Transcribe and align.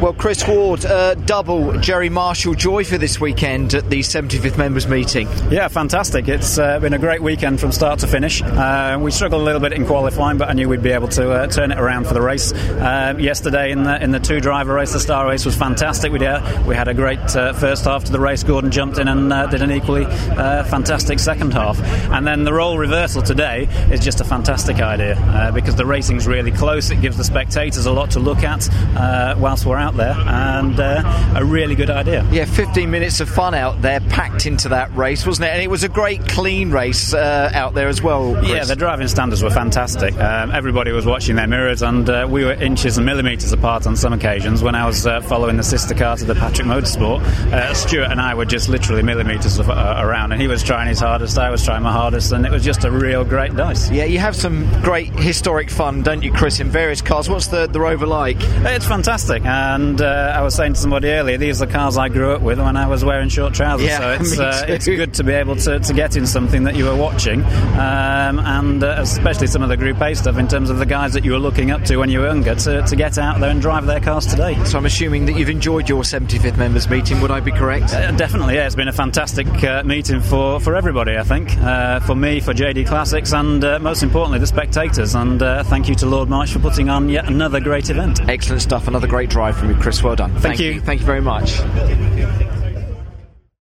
Well, 0.00 0.14
Chris 0.14 0.48
Ward, 0.48 0.86
uh, 0.86 1.12
double 1.12 1.78
Gerry 1.78 2.08
Marshall 2.08 2.54
joy 2.54 2.84
for 2.84 2.96
this 2.96 3.20
weekend 3.20 3.74
at 3.74 3.90
the 3.90 3.98
75th 3.98 4.56
members 4.56 4.88
meeting. 4.88 5.28
Yeah, 5.50 5.68
fantastic. 5.68 6.26
It's 6.26 6.56
uh, 6.56 6.80
been 6.80 6.94
a 6.94 6.98
great 6.98 7.22
weekend 7.22 7.60
from 7.60 7.70
start 7.70 7.98
to 7.98 8.06
finish. 8.06 8.40
Uh, 8.40 8.98
we 8.98 9.10
struggled 9.10 9.42
a 9.42 9.44
little 9.44 9.60
bit 9.60 9.74
in 9.74 9.84
qualifying, 9.84 10.38
but 10.38 10.48
I 10.48 10.54
knew 10.54 10.70
we'd 10.70 10.82
be 10.82 10.92
able 10.92 11.08
to 11.08 11.30
uh, 11.30 11.46
turn 11.48 11.70
it 11.70 11.78
around 11.78 12.06
for 12.06 12.14
the 12.14 12.22
race. 12.22 12.50
Uh, 12.54 13.14
yesterday 13.18 13.72
in 13.72 13.82
the 13.82 14.02
in 14.02 14.10
the 14.10 14.18
two 14.18 14.40
driver 14.40 14.72
race, 14.72 14.94
the 14.94 15.00
star 15.00 15.28
race 15.28 15.44
was 15.44 15.54
fantastic. 15.54 16.10
We 16.10 16.18
did, 16.18 16.66
we 16.66 16.74
had 16.74 16.88
a 16.88 16.94
great 16.94 17.36
uh, 17.36 17.52
first 17.52 17.84
half 17.84 18.04
to 18.04 18.12
the 18.12 18.20
race. 18.20 18.42
Gordon 18.42 18.70
jumped 18.70 18.96
in 18.96 19.06
and 19.06 19.50
did 19.50 19.60
an 19.60 19.70
equally 19.70 20.06
fantastic 20.06 21.18
second 21.18 21.52
half. 21.52 21.78
And 22.10 22.26
then 22.26 22.44
the 22.44 22.54
role 22.54 22.78
reversal 22.78 23.20
today 23.20 23.68
is 23.90 24.00
just 24.00 24.22
a 24.22 24.24
fantastic 24.24 24.76
idea 24.76 25.52
because 25.54 25.76
the 25.76 25.84
racing's 25.84 26.26
really 26.26 26.52
close. 26.52 26.90
It 26.90 27.02
gives 27.02 27.18
the 27.18 27.24
spectators 27.24 27.84
a 27.84 27.92
lot 27.92 28.12
to 28.12 28.18
look 28.18 28.44
at 28.44 28.66
whilst 29.38 29.66
we're 29.66 29.76
out 29.76 29.89
there, 29.96 30.14
and 30.14 30.78
a 30.78 31.44
really 31.44 31.74
good 31.74 31.90
idea. 31.90 32.26
Yeah, 32.30 32.44
15 32.44 32.90
minutes 32.90 33.20
of 33.20 33.28
fun 33.28 33.54
out 33.54 33.80
there, 33.82 34.00
packed 34.00 34.46
into 34.46 34.68
that 34.70 34.94
race, 34.94 35.26
wasn't 35.26 35.48
it? 35.48 35.52
And 35.52 35.62
it 35.62 35.70
was 35.70 35.84
a 35.84 35.88
great, 35.88 36.26
clean 36.28 36.70
race 36.70 37.14
uh, 37.14 37.50
out 37.54 37.74
there 37.74 37.88
as 37.88 38.02
well. 38.02 38.34
Chris. 38.34 38.48
Yeah, 38.50 38.64
the 38.64 38.76
driving 38.76 39.08
standards 39.08 39.42
were 39.42 39.50
fantastic. 39.50 40.14
Um, 40.18 40.50
everybody 40.50 40.92
was 40.92 41.06
watching 41.06 41.36
their 41.36 41.46
mirrors, 41.46 41.82
and 41.82 42.08
uh, 42.08 42.26
we 42.28 42.44
were 42.44 42.52
inches 42.52 42.96
and 42.96 43.06
millimetres 43.06 43.52
apart 43.52 43.86
on 43.86 43.96
some 43.96 44.12
occasions. 44.12 44.62
When 44.62 44.74
I 44.74 44.86
was 44.86 45.06
uh, 45.06 45.20
following 45.22 45.56
the 45.56 45.62
sister 45.62 45.94
car 45.94 46.16
to 46.16 46.24
the 46.24 46.34
Patrick 46.34 46.66
Motorsport, 46.66 47.22
uh, 47.52 47.74
Stuart 47.74 48.10
and 48.10 48.20
I 48.20 48.34
were 48.34 48.44
just 48.44 48.68
literally 48.68 49.02
millimetres 49.02 49.58
uh, 49.60 49.94
around, 49.98 50.32
and 50.32 50.40
he 50.40 50.48
was 50.48 50.62
trying 50.62 50.88
his 50.88 51.00
hardest, 51.00 51.38
I 51.38 51.50
was 51.50 51.64
trying 51.64 51.82
my 51.82 51.92
hardest, 51.92 52.32
and 52.32 52.44
it 52.44 52.50
was 52.52 52.64
just 52.64 52.84
a 52.84 52.90
real 52.90 53.24
great 53.24 53.54
dice. 53.56 53.90
Yeah, 53.90 54.04
you 54.04 54.18
have 54.18 54.36
some 54.36 54.68
great 54.82 55.08
historic 55.12 55.70
fun, 55.70 56.02
don't 56.02 56.22
you, 56.22 56.32
Chris, 56.32 56.60
in 56.60 56.68
various 56.68 57.00
cars? 57.02 57.28
What's 57.28 57.46
the, 57.48 57.66
the 57.66 57.80
Rover 57.80 58.06
like? 58.06 58.36
It's 58.40 58.86
fantastic, 58.86 59.44
and 59.44 59.79
uh, 60.00 60.34
I 60.34 60.42
was 60.42 60.54
saying 60.54 60.74
to 60.74 60.80
somebody 60.80 61.08
earlier, 61.08 61.38
these 61.38 61.62
are 61.62 61.66
the 61.66 61.72
cars 61.72 61.96
I 61.96 62.08
grew 62.08 62.32
up 62.32 62.42
with 62.42 62.58
when 62.58 62.76
I 62.76 62.86
was 62.86 63.04
wearing 63.04 63.28
short 63.28 63.54
trousers. 63.54 63.86
Yeah, 63.86 64.22
so 64.22 64.48
it's, 64.48 64.62
it's 64.62 64.86
good 64.86 65.14
to 65.14 65.24
be 65.24 65.32
able 65.32 65.56
to, 65.56 65.78
to 65.78 65.94
get 65.94 66.16
in 66.16 66.26
something 66.26 66.64
that 66.64 66.76
you 66.76 66.84
were 66.84 66.96
watching, 66.96 67.42
um, 67.42 68.38
and 68.38 68.82
uh, 68.82 68.96
especially 68.98 69.46
some 69.46 69.62
of 69.62 69.68
the 69.68 69.76
Group 69.76 70.00
A 70.00 70.14
stuff 70.14 70.38
in 70.38 70.48
terms 70.48 70.70
of 70.70 70.78
the 70.78 70.86
guys 70.86 71.12
that 71.14 71.24
you 71.24 71.32
were 71.32 71.38
looking 71.38 71.70
up 71.70 71.84
to 71.84 71.96
when 71.96 72.10
you 72.10 72.20
were 72.20 72.26
younger 72.26 72.54
to, 72.54 72.82
to 72.82 72.96
get 72.96 73.18
out 73.18 73.40
there 73.40 73.50
and 73.50 73.60
drive 73.60 73.86
their 73.86 74.00
cars 74.00 74.26
today. 74.26 74.62
So 74.64 74.78
I'm 74.78 74.86
assuming 74.86 75.26
that 75.26 75.36
you've 75.36 75.50
enjoyed 75.50 75.88
your 75.88 76.02
75th 76.02 76.56
members 76.56 76.88
meeting. 76.88 77.20
Would 77.20 77.30
I 77.30 77.40
be 77.40 77.52
correct? 77.52 77.92
Uh, 77.92 78.12
definitely, 78.12 78.54
yeah. 78.54 78.66
It's 78.66 78.74
been 78.74 78.88
a 78.88 78.92
fantastic 78.92 79.46
uh, 79.64 79.82
meeting 79.84 80.20
for, 80.20 80.60
for 80.60 80.76
everybody. 80.76 81.16
I 81.16 81.22
think 81.22 81.56
uh, 81.58 82.00
for 82.00 82.14
me, 82.14 82.40
for 82.40 82.52
JD 82.52 82.86
Classics, 82.86 83.32
and 83.32 83.62
uh, 83.64 83.78
most 83.78 84.02
importantly, 84.02 84.38
the 84.38 84.46
spectators. 84.46 85.14
And 85.14 85.42
uh, 85.42 85.62
thank 85.64 85.88
you 85.88 85.94
to 85.96 86.06
Lord 86.06 86.28
March 86.28 86.52
for 86.52 86.58
putting 86.58 86.88
on 86.88 87.08
yet 87.08 87.26
another 87.26 87.60
great 87.60 87.90
event. 87.90 88.20
Excellent 88.28 88.62
stuff. 88.62 88.88
Another 88.88 89.06
great 89.06 89.30
drive 89.30 89.56
from 89.56 89.69
you, 89.69 89.69
Chris. 89.74 90.02
Well 90.02 90.16
done. 90.16 90.30
Thank, 90.32 90.42
thank 90.42 90.60
you. 90.60 90.72
you. 90.72 90.80
Thank 90.80 91.00
you 91.00 91.06
very 91.06 91.20
much. 91.20 91.60